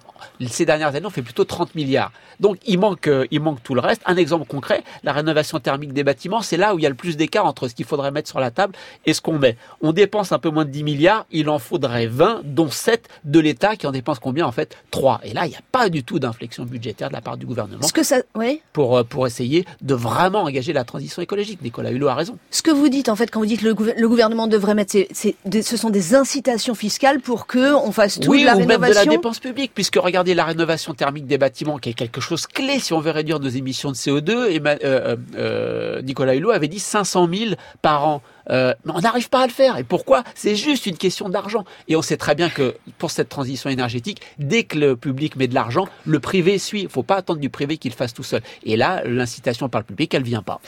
ces 0.48 0.64
dernières 0.64 0.94
années, 0.94 1.06
on 1.06 1.10
fait 1.10 1.22
plutôt 1.22 1.44
30 1.44 1.74
milliards. 1.74 2.12
Donc 2.40 2.58
il 2.66 2.78
manque, 2.78 3.08
il 3.30 3.40
manque 3.40 3.62
tout 3.62 3.74
le 3.74 3.80
reste. 3.80 4.02
Un 4.06 4.16
exemple 4.16 4.46
concret, 4.46 4.82
la 5.04 5.12
rénovation 5.12 5.60
thermique 5.60 5.92
des 5.92 6.04
bâtiments, 6.04 6.42
c'est 6.42 6.56
là 6.56 6.74
où 6.74 6.78
il 6.78 6.82
y 6.82 6.86
a 6.86 6.88
le 6.88 6.94
plus 6.94 7.16
d'écart 7.16 7.46
entre 7.46 7.68
ce 7.68 7.74
qu'il 7.74 7.84
faudrait 7.84 8.10
mettre 8.10 8.28
sur 8.28 8.40
la 8.40 8.50
table 8.50 8.74
et 9.06 9.12
ce 9.12 9.20
qu'on 9.20 9.38
met. 9.38 9.56
On 9.80 9.92
dépense 9.92 10.31
un 10.32 10.38
peu 10.38 10.50
moins 10.50 10.64
de 10.64 10.70
10 10.70 10.84
milliards, 10.84 11.26
il 11.30 11.48
en 11.48 11.58
faudrait 11.58 12.06
20, 12.06 12.42
dont 12.44 12.70
7 12.70 13.08
de 13.24 13.40
l'État 13.40 13.76
qui 13.76 13.86
en 13.86 13.92
dépense 13.92 14.18
combien 14.18 14.46
en 14.46 14.52
fait? 14.52 14.76
3. 14.90 15.20
Et 15.24 15.32
là, 15.32 15.46
il 15.46 15.50
n'y 15.50 15.56
a 15.56 15.62
pas 15.70 15.88
du 15.88 16.04
tout 16.04 16.18
d'inflexion 16.18 16.64
budgétaire 16.64 17.08
de 17.08 17.14
la 17.14 17.20
part 17.20 17.36
du 17.36 17.46
gouvernement. 17.46 17.82
Ce 17.82 17.92
que 17.92 18.02
ça, 18.02 18.18
oui. 18.34 18.60
Pour 18.72 18.96
euh, 18.96 19.04
pour 19.04 19.26
essayer 19.26 19.64
de 19.80 19.94
vraiment 19.94 20.42
engager 20.42 20.72
la 20.72 20.84
transition 20.84 21.22
écologique. 21.22 21.60
Nicolas 21.62 21.90
Hulot 21.90 22.08
a 22.08 22.14
raison. 22.14 22.38
Ce 22.50 22.62
que 22.62 22.70
vous 22.70 22.88
dites 22.88 23.08
en 23.08 23.16
fait 23.16 23.30
quand 23.30 23.40
vous 23.40 23.46
dites 23.46 23.60
que 23.60 23.66
le, 23.66 24.08
gouvernement 24.08 24.46
devrait 24.46 24.74
mettre, 24.74 24.96
ce 25.12 25.76
sont 25.76 25.90
des 25.90 26.14
incitations 26.14 26.74
fiscales 26.74 27.20
pour 27.20 27.46
que 27.46 27.74
on 27.74 27.92
fasse 27.92 28.18
tout 28.20 28.30
oui, 28.30 28.40
de 28.40 28.46
la 28.46 28.54
ou 28.54 28.58
rénovation. 28.58 28.80
Même 28.80 28.90
de 28.90 29.10
la 29.10 29.16
dépense 29.16 29.38
publique, 29.38 29.72
puisque 29.74 29.96
regardez 29.96 30.34
la 30.34 30.44
rénovation 30.44 30.94
thermique 30.94 31.26
des 31.26 31.38
bâtiments, 31.38 31.78
qui 31.78 31.90
est 31.90 31.94
quelque 31.94 32.20
chose 32.20 32.46
clé 32.46 32.78
si 32.78 32.92
on 32.92 33.00
veut 33.00 33.10
réduire 33.10 33.40
nos 33.40 33.48
émissions 33.48 33.90
de 33.90 33.96
CO2. 33.96 34.50
Et 34.50 34.60
euh, 34.64 35.16
euh, 35.36 36.02
Nicolas 36.02 36.34
Hulot 36.34 36.50
avait 36.50 36.68
dit 36.68 36.80
500 36.80 37.28
000 37.32 37.54
par 37.80 38.06
an. 38.06 38.22
Euh, 38.50 38.74
mais 38.84 38.92
on 38.94 39.00
n'arrive 39.00 39.28
pas 39.28 39.42
à 39.42 39.46
le 39.46 39.52
faire. 39.52 39.78
Et 39.78 39.84
pourquoi? 39.84 40.24
C'est 40.34 40.56
juste 40.56 40.86
une 40.86 40.96
question 40.96 41.28
d'argent. 41.28 41.64
Et 41.88 41.96
on 41.96 42.02
sait 42.02 42.16
très 42.16 42.34
bien 42.34 42.48
que 42.48 42.76
pour 42.98 43.10
cette 43.10 43.28
transition 43.28 43.70
énergétique, 43.70 44.20
dès 44.38 44.64
que 44.64 44.78
le 44.78 44.96
public 44.96 45.36
met 45.36 45.48
de 45.48 45.54
l'argent, 45.54 45.88
le 46.06 46.20
privé 46.20 46.58
suit. 46.58 46.80
Il 46.80 46.84
ne 46.84 46.88
faut 46.88 47.02
pas 47.02 47.16
attendre 47.16 47.40
du 47.40 47.50
privé 47.50 47.76
qu'il 47.76 47.92
fasse 47.92 48.14
tout 48.14 48.22
seul. 48.22 48.42
Et 48.64 48.76
là, 48.76 49.02
l'incitation 49.04 49.68
par 49.68 49.80
le 49.80 49.86
public, 49.86 50.14
elle 50.14 50.22
vient 50.22 50.42
pas. 50.42 50.60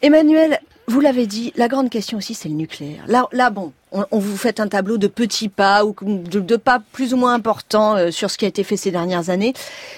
Emmanuel, 0.00 0.60
vous 0.86 1.00
l'avez 1.00 1.26
dit, 1.26 1.52
la 1.56 1.66
grande 1.66 1.90
question 1.90 2.18
aussi, 2.18 2.32
c'est 2.34 2.48
le 2.48 2.54
nucléaire. 2.54 3.04
Là, 3.08 3.50
bon, 3.50 3.72
on, 3.90 4.18
vous 4.18 4.36
fait 4.36 4.60
un 4.60 4.68
tableau 4.68 4.96
de 4.96 5.08
petits 5.08 5.48
pas 5.48 5.84
ou 5.84 5.94
de, 6.00 6.56
pas 6.56 6.80
plus 6.92 7.14
ou 7.14 7.16
moins 7.16 7.34
importants 7.34 7.96
euh, 7.96 8.10
sur 8.10 8.30
ce 8.30 8.38
qui 8.38 8.44
a 8.44 8.48
été 8.48 8.62
fait 8.62 8.76
ces 8.76 8.90
dernières 8.90 9.28
années. 9.28 9.54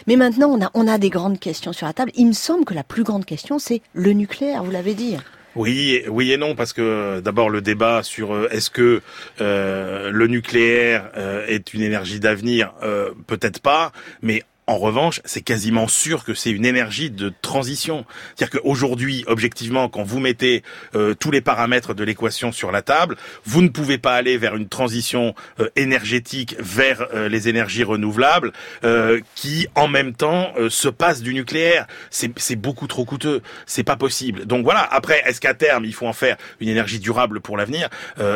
Mais 0.07 0.17
maintenant, 0.17 0.49
on 0.49 0.65
a, 0.65 0.71
on 0.73 0.89
a 0.89 0.97
des 0.97 1.11
grandes 1.11 1.39
questions 1.39 1.73
sur 1.73 1.87
la 1.87 1.93
table. 1.93 2.13
Il 2.15 2.27
me 2.27 2.33
semble 2.33 2.65
que 2.65 2.75
la 2.75 2.83
plus 2.83 3.03
grande 3.03 3.27
question, 3.27 3.59
c'est 3.59 3.83
le 3.93 4.13
nucléaire, 4.13 4.65
vous 4.65 4.71
l'avez 4.71 4.95
dit. 4.95 5.17
Oui, 5.57 6.03
oui 6.09 6.31
et 6.33 6.37
non, 6.37 6.55
parce 6.55 6.73
que 6.73 7.21
d'abord 7.21 7.51
le 7.51 7.61
débat 7.61 8.05
sur 8.05 8.33
euh, 8.33 8.49
est-ce 8.53 8.71
que 8.71 9.03
euh, 9.41 10.11
le 10.11 10.27
nucléaire 10.29 11.11
euh, 11.17 11.45
est 11.49 11.75
une 11.75 11.83
énergie 11.83 12.21
d'avenir, 12.21 12.73
peut-être 13.27 13.61
pas, 13.61 13.93
mais 14.23 14.45
en 14.71 14.79
revanche, 14.79 15.21
c'est 15.25 15.41
quasiment 15.41 15.89
sûr 15.89 16.25
que 16.25 16.33
c'est 16.33 16.53
une 16.53 16.65
énergie 16.65 17.11
de 17.11 17.33
transition. 17.43 18.07
C'est-à-dire 18.37 18.61
qu'aujourd'hui, 18.61 19.25
objectivement, 19.27 19.89
quand 19.89 20.05
vous 20.05 20.21
mettez 20.21 20.63
euh, 20.95 21.13
tous 21.15 21.33
les 21.33 21.41
paramètres 21.41 21.93
de 21.93 22.05
l'équation 22.05 22.53
sur 22.53 22.71
la 22.71 22.81
table, 22.81 23.17
vous 23.45 23.63
ne 23.63 23.69
pouvez 23.69 23.99
pas 23.99 24.15
aller 24.15 24.39
vers 24.39 24.55
une 24.55 24.69
transition 24.69 25.35
euh, 25.59 25.69
énergétique 25.75 26.55
vers 26.61 27.09
euh, 27.15 27.29
les 27.29 27.49
énergies 27.49 27.83
renouvelables 27.83 28.53
qui, 29.35 29.67
en 29.75 29.89
même 29.89 30.13
temps, 30.13 30.53
se 30.69 30.89
passe 30.89 31.21
du 31.21 31.35
nucléaire. 31.35 31.87
C'est 32.11 32.57
beaucoup 32.57 32.87
trop 32.87 33.05
coûteux. 33.05 33.43
C'est 33.67 33.83
pas 33.83 33.97
possible. 33.97 34.47
Donc 34.47 34.63
voilà. 34.63 34.83
Après, 34.93 35.23
est-ce 35.27 35.41
qu'à 35.41 35.55
terme, 35.55 35.85
il 35.85 35.95
faut 35.95 36.07
en 36.07 36.13
faire 36.13 36.37
une 36.61 36.69
énergie 36.69 37.01
durable 37.01 37.41
pour 37.41 37.57
l'avenir? 37.57 37.89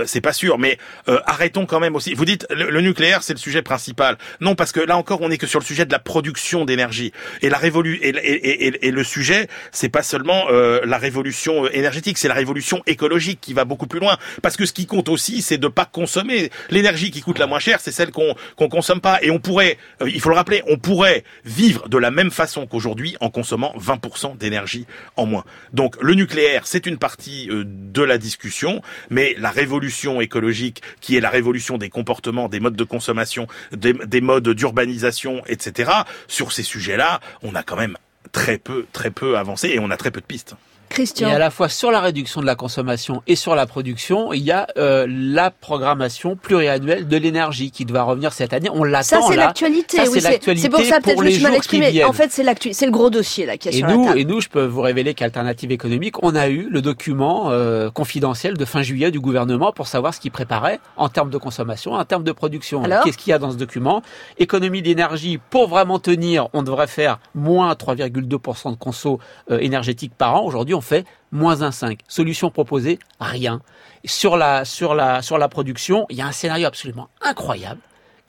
C'est 0.07 0.21
pas 0.21 0.33
sûr. 0.33 0.59
Mais 0.59 0.79
arrêtons 1.07 1.67
quand 1.67 1.81
même 1.81 1.95
aussi. 1.95 2.15
Vous 2.15 2.25
dites 2.25 2.47
le, 2.51 2.71
le 2.71 2.81
nucléaire, 2.81 3.23
c'est 3.23 3.35
le 3.35 3.39
sujet 3.39 3.63
principal. 3.63 4.19
Non, 4.41 4.55
parce 4.55 4.73
que 4.73 4.81
là 4.81 4.97
encore, 4.97 5.21
on 5.23 5.29
n'est 5.29 5.39
que 5.39 5.47
sur 5.47 5.61
le 5.61 5.65
sujet 5.65 5.87
de 5.87 5.93
la 5.93 5.99
production 5.99 6.24
d'énergie. 6.65 7.13
Et 7.43 7.49
la 7.49 7.59
révolu 7.59 7.99
et, 8.03 8.91
le 8.91 9.05
sujet, 9.05 9.49
c'est 9.73 9.89
pas 9.89 10.03
seulement 10.03 10.47
euh, 10.51 10.81
la 10.85 10.99
révolution 10.99 11.65
euh, 11.65 11.77
énergétique, 11.77 12.19
c'est 12.19 12.29
la 12.29 12.35
révolution 12.35 12.83
écologique 12.87 13.41
qui 13.41 13.53
va 13.53 13.65
beaucoup 13.65 13.87
plus 13.87 14.01
loin. 14.01 14.17
Parce 14.43 14.57
que 14.57 14.67
ce 14.67 14.73
qui 14.73 14.87
compte 14.87 15.09
aussi, 15.09 15.43
c'est 15.43 15.59
de 15.59 15.69
pas 15.69 15.85
consommer 15.85 16.51
l'énergie 16.71 17.11
qui 17.11 17.21
coûte 17.21 17.39
la 17.39 17.47
moins 17.47 17.59
chère, 17.59 17.81
c'est 17.81 17.93
celle 17.93 18.11
qu'on 18.11 18.35
qu'on 18.57 18.69
consomme 18.69 19.01
pas. 19.01 19.19
Et 19.23 19.31
on 19.31 19.39
pourrait, 19.39 19.79
euh, 20.03 20.11
il 20.11 20.21
faut 20.21 20.29
le 20.29 20.35
rappeler, 20.37 20.63
on 20.69 20.77
pourrait 20.77 21.25
vivre 21.45 21.89
de 21.89 21.99
la 21.99 22.11
même 22.11 22.31
façon 22.31 22.67
qu'aujourd'hui 22.67 23.17
en 23.21 23.31
consommant 23.31 23.75
20% 23.79 24.37
d'énergie 24.37 24.87
en 25.17 25.27
moins. 25.27 25.45
Donc 25.73 25.97
le 26.01 26.15
nucléaire, 26.15 26.67
c'est 26.67 26.87
une 26.87 26.99
partie 26.99 27.49
de 27.51 28.03
la 28.03 28.19
discussion, 28.19 28.83
mais 29.11 29.35
la 29.39 29.51
révolution 29.51 30.21
écologique, 30.21 30.83
qui 31.01 31.17
est 31.17 31.21
la 31.21 31.31
révolution 31.31 31.79
des 31.79 31.89
comportements, 31.89 32.49
des 32.49 32.61
modes 32.61 32.77
de 32.77 32.85
consommation, 32.85 33.47
des, 33.73 33.93
des 33.93 34.21
modes 34.21 34.49
d'urbanisation, 34.49 35.43
etc 35.47 35.85
sur 36.29 36.53
ces 36.53 36.63
sujets-là, 36.63 37.21
on 37.43 37.55
a 37.55 37.63
quand 37.63 37.77
même 37.77 37.97
très 38.33 38.59
peu, 38.59 38.87
très 38.93 39.11
peu 39.11 39.39
avancé 39.39 39.69
et 39.69 39.79
on 39.79 39.91
a 39.91 39.97
très 39.97 40.11
peu 40.11 40.21
de 40.21 40.27
pistes. 40.27 40.55
Christian. 40.95 41.29
Et 41.29 41.33
à 41.33 41.39
la 41.39 41.51
fois 41.51 41.69
sur 41.69 41.91
la 41.91 42.01
réduction 42.01 42.41
de 42.41 42.47
la 42.47 42.55
consommation 42.55 43.23
et 43.27 43.37
sur 43.37 43.55
la 43.55 43.67
production, 43.67 44.33
il 44.33 44.43
y 44.43 44.53
a 44.53 44.67
euh, 44.79 45.07
la 45.09 45.51
programmation 45.51 46.37
pluriannuelle 46.37 47.07
de 47.09 47.17
l'énergie 47.17 47.71
qui 47.71 47.85
doit 47.85 48.03
revenir 48.05 48.33
cette 48.33 48.53
année. 48.53 48.71
On 48.73 48.85
l'attend 48.85 49.21
Ça, 49.21 49.29
c'est 49.29 49.37
l'actualité. 49.37 49.97
Ça, 49.99 50.05
oui, 50.05 50.21
c'est 50.21 50.31
l'actualité 50.31 50.63
c'est 50.63 50.69
pour 50.71 50.81
ça, 50.81 51.01
peut-être 51.01 51.17
pour 51.17 51.25
je 51.29 51.43
mal 51.43 51.55
exprimé. 51.55 52.05
En 52.05 52.13
fait, 52.13 52.31
c'est 52.31 52.45
c'est 52.73 52.87
le 52.87 52.93
gros 52.93 53.11
dossier 53.11 53.45
là 53.45 53.57
qui 53.57 53.69
est 53.69 53.73
Et 53.75 53.79
sur 53.79 53.87
la 53.87 53.95
nous, 53.95 54.05
table. 54.07 54.19
et 54.19 54.25
nous, 54.25 54.41
je 54.41 54.49
peux 54.49 54.65
vous 54.65 54.81
révéler 54.81 55.15
qu'Alternative 55.15 55.73
économique, 55.73 56.23
on 56.23 56.35
a 56.35 56.49
eu 56.49 56.69
le 56.71 56.81
document 56.81 57.51
euh, 57.51 57.91
confidentiel 57.91 58.57
de 58.57 58.65
fin 58.65 58.83
juillet 58.83 59.11
du 59.11 59.21
gouvernement 59.21 59.73
pour 59.73 59.89
savoir 59.89 60.15
ce 60.15 60.21
qu'il 60.21 60.31
préparait 60.31 60.79
en 60.97 61.09
termes 61.09 61.31
de 61.31 61.39
consommation, 61.39 61.93
en 61.93 62.05
termes 62.05 62.25
de 62.25 62.33
production. 62.33 62.85
Alors 62.85 63.03
Qu'est-ce 63.05 63.19
qu'il 63.19 63.31
y 63.31 63.35
a 63.35 63.39
dans 63.39 63.51
ce 63.51 63.57
document? 63.57 64.03
Économie 64.39 64.83
d'énergie, 64.83 65.39
pour 65.51 65.69
vraiment 65.69 65.99
tenir, 65.99 66.49
on 66.53 66.63
devrait 66.63 66.87
faire 66.87 67.19
moins 67.35 67.73
3,2% 67.73 68.71
de 68.71 68.77
conso 68.77 69.19
euh, 69.51 69.59
énergétique 69.59 70.13
par 70.17 70.37
an. 70.37 70.45
Aujourd'hui, 70.45 70.75
on 70.75 70.81
fait 70.85 71.05
moins 71.33 71.57
1,5. 71.57 71.99
Solution 72.07 72.51
proposée 72.51 72.99
Rien. 73.19 73.61
Sur 74.05 74.37
la, 74.37 74.65
sur, 74.65 74.95
la, 74.95 75.23
sur 75.23 75.39
la 75.39 75.49
production, 75.49 76.07
il 76.11 76.17
y 76.17 76.23
a 76.23 76.27
un 76.27 76.33
scénario 76.33 76.67
absolument 76.67 77.09
incroyable 77.23 77.81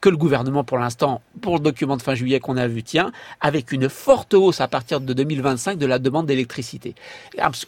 que 0.05 0.09
le 0.11 0.17
gouvernement, 0.17 0.63
pour 0.63 0.77
l'instant, 0.77 1.21
pour 1.41 1.55
le 1.55 1.61
document 1.61 1.97
de 1.97 2.01
fin 2.03 2.13
juillet 2.13 2.39
qu'on 2.39 2.57
a 2.57 2.67
vu, 2.67 2.83
tient, 2.83 3.11
avec 3.41 3.71
une 3.71 3.89
forte 3.89 4.35
hausse 4.35 4.61
à 4.61 4.67
partir 4.67 5.01
de 5.01 5.13
2025 5.13 5.79
de 5.79 5.85
la 5.87 5.97
demande 5.97 6.27
d'électricité. 6.27 6.93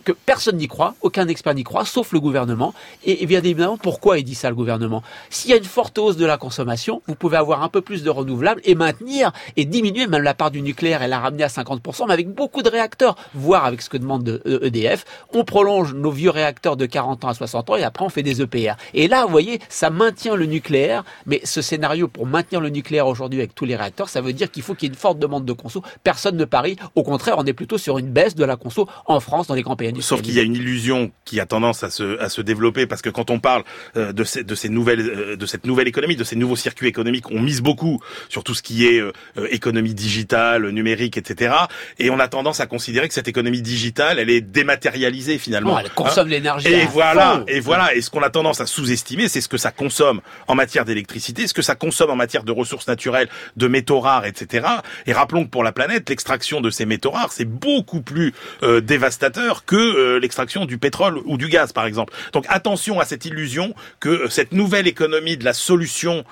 Que 0.03 0.11
personne 0.11 0.57
n'y 0.57 0.67
croit, 0.67 0.93
aucun 1.01 1.27
expert 1.29 1.55
n'y 1.55 1.63
croit, 1.63 1.83
sauf 1.83 2.11
le 2.11 2.19
gouvernement. 2.19 2.75
Et, 3.05 3.25
bien 3.25 3.39
évidemment, 3.39 3.79
pourquoi 3.79 4.19
il 4.19 4.23
dit 4.23 4.35
ça, 4.35 4.49
le 4.49 4.55
gouvernement? 4.55 5.01
S'il 5.31 5.49
y 5.49 5.53
a 5.55 5.57
une 5.57 5.63
forte 5.63 5.97
hausse 5.97 6.15
de 6.15 6.27
la 6.27 6.37
consommation, 6.37 7.01
vous 7.07 7.15
pouvez 7.15 7.37
avoir 7.37 7.63
un 7.63 7.69
peu 7.69 7.81
plus 7.81 8.03
de 8.03 8.11
renouvelables 8.11 8.61
et 8.65 8.75
maintenir 8.75 9.31
et 9.55 9.65
diminuer 9.65 10.05
même 10.05 10.21
la 10.21 10.35
part 10.35 10.51
du 10.51 10.61
nucléaire 10.61 11.01
et 11.01 11.07
la 11.07 11.17
ramener 11.17 11.43
à 11.43 11.47
50%, 11.47 12.05
mais 12.05 12.13
avec 12.13 12.29
beaucoup 12.29 12.61
de 12.61 12.69
réacteurs, 12.69 13.15
voire 13.33 13.65
avec 13.65 13.81
ce 13.81 13.89
que 13.89 13.97
demande 13.97 14.23
de, 14.23 14.43
euh, 14.45 14.67
EDF. 14.67 15.05
On 15.33 15.43
prolonge 15.43 15.95
nos 15.95 16.11
vieux 16.11 16.29
réacteurs 16.29 16.77
de 16.77 16.85
40 16.85 17.25
ans 17.25 17.29
à 17.29 17.33
60 17.33 17.71
ans 17.71 17.75
et 17.77 17.83
après 17.83 18.05
on 18.05 18.09
fait 18.09 18.21
des 18.21 18.43
EPR. 18.43 18.75
Et 18.93 19.07
là, 19.07 19.25
vous 19.25 19.31
voyez, 19.31 19.59
ça 19.69 19.89
maintient 19.89 20.35
le 20.35 20.45
nucléaire, 20.45 21.03
mais 21.25 21.41
ce 21.43 21.63
scénario 21.63 22.07
pour 22.07 22.26
maintenir 22.27 22.61
le 22.61 22.69
nucléaire 22.69 23.07
aujourd'hui 23.07 23.39
avec 23.39 23.55
tous 23.55 23.65
les 23.65 23.75
réacteurs, 23.75 24.09
ça 24.09 24.21
veut 24.21 24.33
dire 24.33 24.51
qu'il 24.51 24.63
faut 24.63 24.75
qu'il 24.75 24.87
y 24.87 24.91
ait 24.91 24.93
une 24.93 24.99
forte 24.99 25.19
demande 25.19 25.45
de 25.45 25.53
conso. 25.53 25.83
Personne 26.03 26.37
ne 26.37 26.45
parie. 26.45 26.75
Au 26.95 27.03
contraire, 27.03 27.35
on 27.37 27.45
est 27.45 27.53
plutôt 27.53 27.77
sur 27.77 27.97
une 27.97 28.09
baisse 28.11 28.35
de 28.35 28.45
la 28.45 28.55
conso 28.55 28.87
en 29.05 29.19
France 29.19 29.47
dans 29.47 29.55
les 29.55 29.61
grands 29.61 29.75
pays 29.75 29.89
industriels. 29.89 30.19
Sauf 30.19 30.25
qu'il 30.25 30.35
y 30.35 30.39
a 30.39 30.43
une 30.43 30.55
illusion 30.55 31.11
qui 31.25 31.39
a 31.39 31.45
tendance 31.45 31.83
à 31.83 31.89
se, 31.89 32.19
à 32.19 32.29
se 32.29 32.41
développer 32.41 32.87
parce 32.87 33.01
que 33.01 33.09
quand 33.09 33.29
on 33.29 33.39
parle 33.39 33.63
euh, 33.95 34.13
de, 34.13 34.23
ces, 34.23 34.43
de 34.43 34.55
ces 34.55 34.69
nouvelles, 34.69 34.99
euh, 34.99 35.35
de 35.35 35.45
cette 35.45 35.65
nouvelle 35.65 35.87
économie, 35.87 36.15
de 36.15 36.23
ces 36.23 36.35
nouveaux 36.35 36.55
circuits 36.55 36.87
économiques, 36.87 37.31
on 37.31 37.39
mise 37.39 37.61
beaucoup 37.61 38.01
sur 38.29 38.43
tout 38.43 38.53
ce 38.53 38.61
qui 38.61 38.85
est 38.85 38.99
euh, 38.99 39.11
économie 39.49 39.93
digitale, 39.93 40.69
numérique, 40.69 41.17
etc. 41.17 41.55
Et 41.99 42.09
on 42.09 42.19
a 42.19 42.27
tendance 42.27 42.59
à 42.59 42.65
considérer 42.67 43.07
que 43.07 43.13
cette 43.13 43.27
économie 43.27 43.61
digitale, 43.61 44.19
elle 44.19 44.29
est 44.29 44.41
dématérialisée 44.41 45.37
finalement. 45.37 45.71
Non, 45.71 45.79
elle 45.79 45.89
consomme 45.91 46.27
l'énergie 46.27 46.67
Et 46.67 46.85
voilà, 46.85 47.37
fond. 47.39 47.45
et 47.47 47.59
voilà. 47.59 47.95
Et 47.95 48.01
ce 48.01 48.09
qu'on 48.09 48.23
a 48.23 48.29
tendance 48.29 48.61
à 48.61 48.65
sous-estimer, 48.65 49.27
c'est 49.27 49.41
ce 49.41 49.47
que 49.47 49.57
ça 49.57 49.71
consomme 49.71 50.21
en 50.47 50.55
matière 50.55 50.85
d'électricité, 50.85 51.47
ce 51.47 51.53
que 51.53 51.61
ça 51.61 51.75
consomme 51.75 52.09
en 52.09 52.15
matière 52.17 52.43
de 52.43 52.51
ressources 52.51 52.87
naturelles, 52.87 53.29
de 53.55 53.67
métaux 53.67 53.99
rares, 53.99 54.25
etc. 54.25 54.67
Et 55.05 55.13
rappelons 55.13 55.45
que 55.45 55.49
pour 55.49 55.63
la 55.63 55.71
planète, 55.71 56.09
l'extraction 56.09 56.61
de 56.61 56.69
ces 56.69 56.85
métaux 56.85 57.11
rares, 57.11 57.31
c'est 57.31 57.45
beaucoup 57.45 58.01
plus 58.01 58.33
euh, 58.63 58.81
dévastateur 58.81 59.65
que 59.65 59.75
euh, 59.75 60.19
l'extraction 60.19 60.65
du 60.65 60.77
pétrole 60.77 61.19
ou 61.25 61.37
du 61.37 61.47
gaz, 61.47 61.73
par 61.73 61.85
exemple. 61.85 62.13
Donc 62.33 62.45
attention 62.49 62.99
à 62.99 63.05
cette 63.05 63.25
illusion 63.25 63.73
que 63.99 64.09
euh, 64.09 64.29
cette 64.29 64.51
nouvelle 64.51 64.87
économie 64.87 65.37
de 65.37 65.45
la 65.45 65.53
solution, 65.53 66.23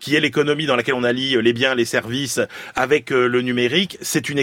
qui 0.00 0.14
est 0.14 0.20
l'économie 0.20 0.66
dans 0.66 0.76
laquelle 0.76 0.94
on 0.94 1.04
allie 1.04 1.40
les 1.40 1.52
biens, 1.52 1.74
les 1.74 1.84
services, 1.84 2.40
avec 2.74 3.10
le 3.10 3.40
numérique, 3.42 3.98
c'est 4.00 4.28
une, 4.28 4.42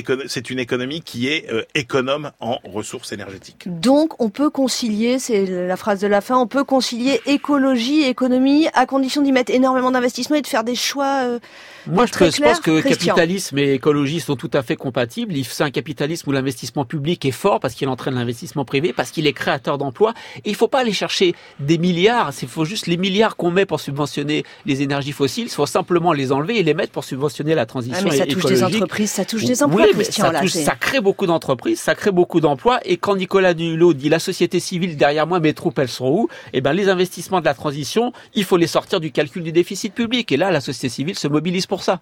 une 0.49 0.59
économie 0.59 1.01
qui 1.01 1.27
est 1.27 1.47
économe 1.75 2.31
en 2.39 2.59
ressources 2.63 3.11
énergétiques. 3.11 3.63
Donc, 3.65 4.21
on 4.21 4.29
peut 4.29 4.49
concilier, 4.49 5.19
c'est 5.19 5.45
la 5.45 5.77
phrase 5.77 5.99
de 5.99 6.07
la 6.07 6.21
fin, 6.21 6.37
on 6.37 6.47
peut 6.47 6.63
concilier 6.63 7.21
écologie 7.25 8.03
et 8.03 8.09
économie 8.09 8.67
à 8.73 8.85
condition 8.85 9.21
d'y 9.21 9.31
mettre 9.31 9.51
énormément 9.51 9.91
d'investissement 9.91 10.35
et 10.35 10.41
de 10.41 10.47
faire 10.47 10.63
des 10.63 10.72
choix. 10.75 11.39
Moi, 11.87 12.05
je, 12.05 12.11
clair, 12.11 12.31
pense 12.41 12.59
que 12.59 12.79
Christian. 12.81 13.13
capitalisme 13.15 13.57
et 13.57 13.73
écologie 13.73 14.19
sont 14.19 14.35
tout 14.35 14.49
à 14.53 14.63
fait 14.63 14.75
compatibles. 14.75 15.35
Il- 15.35 15.45
C'est 15.45 15.63
un 15.63 15.71
capitalisme 15.71 16.29
où 16.29 16.33
l'investissement 16.33 16.85
public 16.85 17.25
est 17.25 17.31
fort 17.31 17.59
parce 17.59 17.73
qu'il 17.75 17.87
entraîne 17.89 18.15
l'investissement 18.15 18.65
privé, 18.65 18.93
parce 18.93 19.11
qu'il 19.11 19.27
est 19.27 19.33
créateur 19.33 19.77
d'emplois. 19.77 20.13
Et 20.45 20.49
il 20.49 20.55
faut 20.55 20.67
pas 20.67 20.79
aller 20.79 20.93
chercher 20.93 21.35
des 21.59 21.77
milliards. 21.77 22.31
Il 22.41 22.47
faut 22.47 22.65
juste 22.65 22.87
les 22.87 22.97
milliards 22.97 23.35
qu'on 23.35 23.51
met 23.51 23.65
pour 23.65 23.79
subventionner 23.79 24.43
les 24.65 24.81
énergies 24.81 25.11
fossiles. 25.11 25.45
Il 25.45 25.49
faut 25.51 25.65
simplement 25.65 26.13
les 26.13 26.31
enlever 26.31 26.59
et 26.59 26.63
les 26.63 26.73
mettre 26.73 26.91
pour 26.91 27.03
subventionner 27.03 27.55
la 27.55 27.65
transition 27.65 27.99
Ah, 28.01 28.09
mais 28.09 28.17
ça 28.17 28.25
touche 28.25 28.45
des 28.45 28.63
entreprises, 28.63 29.11
ça 29.11 29.25
touche 29.25 29.43
des 29.45 29.61
emplois, 29.63 29.81
Oui, 29.83 29.87
mais 29.95 30.03
Christian. 30.03 30.25
ça, 30.27 30.31
là, 30.31 30.39
touche- 30.41 30.51
ça 30.51 30.75
crée 30.75 31.01
beaucoup 31.01 31.25
d'entreprises, 31.27 31.79
ça 31.79 31.95
crée 31.95 32.11
beaucoup 32.11 32.39
d'emplois. 32.39 32.79
Et 32.85 32.97
quand 32.97 33.15
Nicolas 33.15 33.51
Hulot 33.53 33.93
dit 33.93 34.09
la 34.09 34.19
société 34.19 34.59
civile 34.59 34.97
derrière 34.97 35.27
moi, 35.27 35.39
mes 35.39 35.53
troupes, 35.53 35.77
elles 35.79 35.87
sont 35.89 36.07
où? 36.09 36.27
Eh 36.53 36.61
ben, 36.61 36.73
les 36.73 36.89
investissements 36.89 37.39
de 37.41 37.45
la 37.45 37.53
transition, 37.53 38.13
il 38.33 38.43
faut 38.43 38.57
les 38.57 38.67
sortir 38.67 38.99
du 38.99 39.11
calcul 39.11 39.43
du 39.43 39.51
déficit 39.51 39.93
public. 39.93 40.31
Et 40.31 40.37
là, 40.37 40.49
la 40.51 40.61
société 40.61 40.89
civile 40.89 41.17
se 41.17 41.27
mobilise 41.27 41.65
pour 41.67 41.72
ça. 41.81 42.01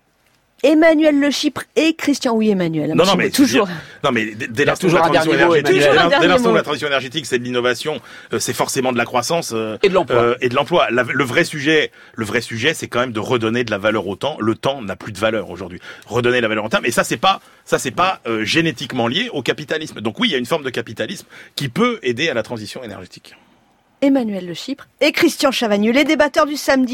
Emmanuel 0.63 1.19
Le 1.19 1.31
Chypre 1.31 1.63
et 1.75 1.95
Christian. 1.95 2.35
Oui, 2.35 2.51
Emmanuel. 2.51 2.91
Non, 2.93 3.03
non, 3.03 3.15
mais 3.15 3.31
toujours. 3.31 3.65
dire- 3.65 3.75
Non, 4.03 4.11
mais 4.11 4.25
dès- 4.35 4.63
l'instant 4.63 4.87
où 4.89 4.91
la 4.93 5.01
transition 5.01 5.33
énergétique, 5.33 5.73
dès 6.21 6.27
l'instant 6.27 6.51
la 6.53 6.61
transition 6.61 6.87
c'est 7.23 7.39
de 7.39 7.43
l'innovation, 7.43 7.99
euh, 8.31 8.37
c'est 8.37 8.53
forcément 8.53 8.91
de 8.91 8.97
la 8.99 9.05
croissance 9.05 9.53
euh, 9.55 9.79
Et 9.81 9.89
de 9.89 9.93
l'emploi. 9.95 10.17
euh, 10.21 10.35
et 10.39 10.49
de 10.49 10.55
l'emploi. 10.55 10.91
La- 10.91 11.01
Le 11.01 11.23
vrai 11.23 11.45
sujet, 11.45 11.91
le 12.13 12.25
vrai 12.25 12.41
sujet, 12.41 12.75
c'est 12.75 12.87
quand 12.87 12.99
même 12.99 13.11
de 13.11 13.19
redonner 13.19 13.63
de 13.63 13.71
la 13.71 13.79
valeur 13.79 14.05
au 14.05 14.15
temps. 14.15 14.37
Le 14.39 14.53
temps 14.53 14.83
n'a 14.83 14.95
plus 14.95 15.11
de 15.11 15.17
valeur 15.17 15.49
aujourd'hui. 15.49 15.79
Redonner 16.05 16.37
de 16.37 16.41
la 16.43 16.47
valeur 16.47 16.65
au 16.65 16.69
temps, 16.69 16.79
mais 16.83 16.91
ça 16.91 17.03
c'est 17.03 17.17
pas 17.17 17.41
ça 17.65 17.79
c'est 17.79 17.89
pas 17.89 18.19
euh, 18.27 18.45
génétiquement 18.45 19.07
lié 19.07 19.29
au 19.33 19.41
capitalisme. 19.41 19.99
Donc 19.99 20.19
oui, 20.19 20.27
il 20.27 20.31
y 20.33 20.35
a 20.35 20.37
une 20.37 20.45
forme 20.45 20.63
de 20.63 20.69
capitalisme 20.69 21.25
qui 21.55 21.69
peut 21.69 21.97
aider 22.03 22.29
à 22.29 22.35
la 22.35 22.43
transition 22.43 22.83
énergétique. 22.83 23.33
Emmanuel 24.03 24.47
Le 24.47 24.55
Chypre 24.55 24.87
et 24.99 25.11
Christian 25.11 25.51
Chavagneux, 25.51 25.91
les 25.91 26.03
débatteurs 26.05 26.47
du 26.47 26.55
samedi. 26.55 26.89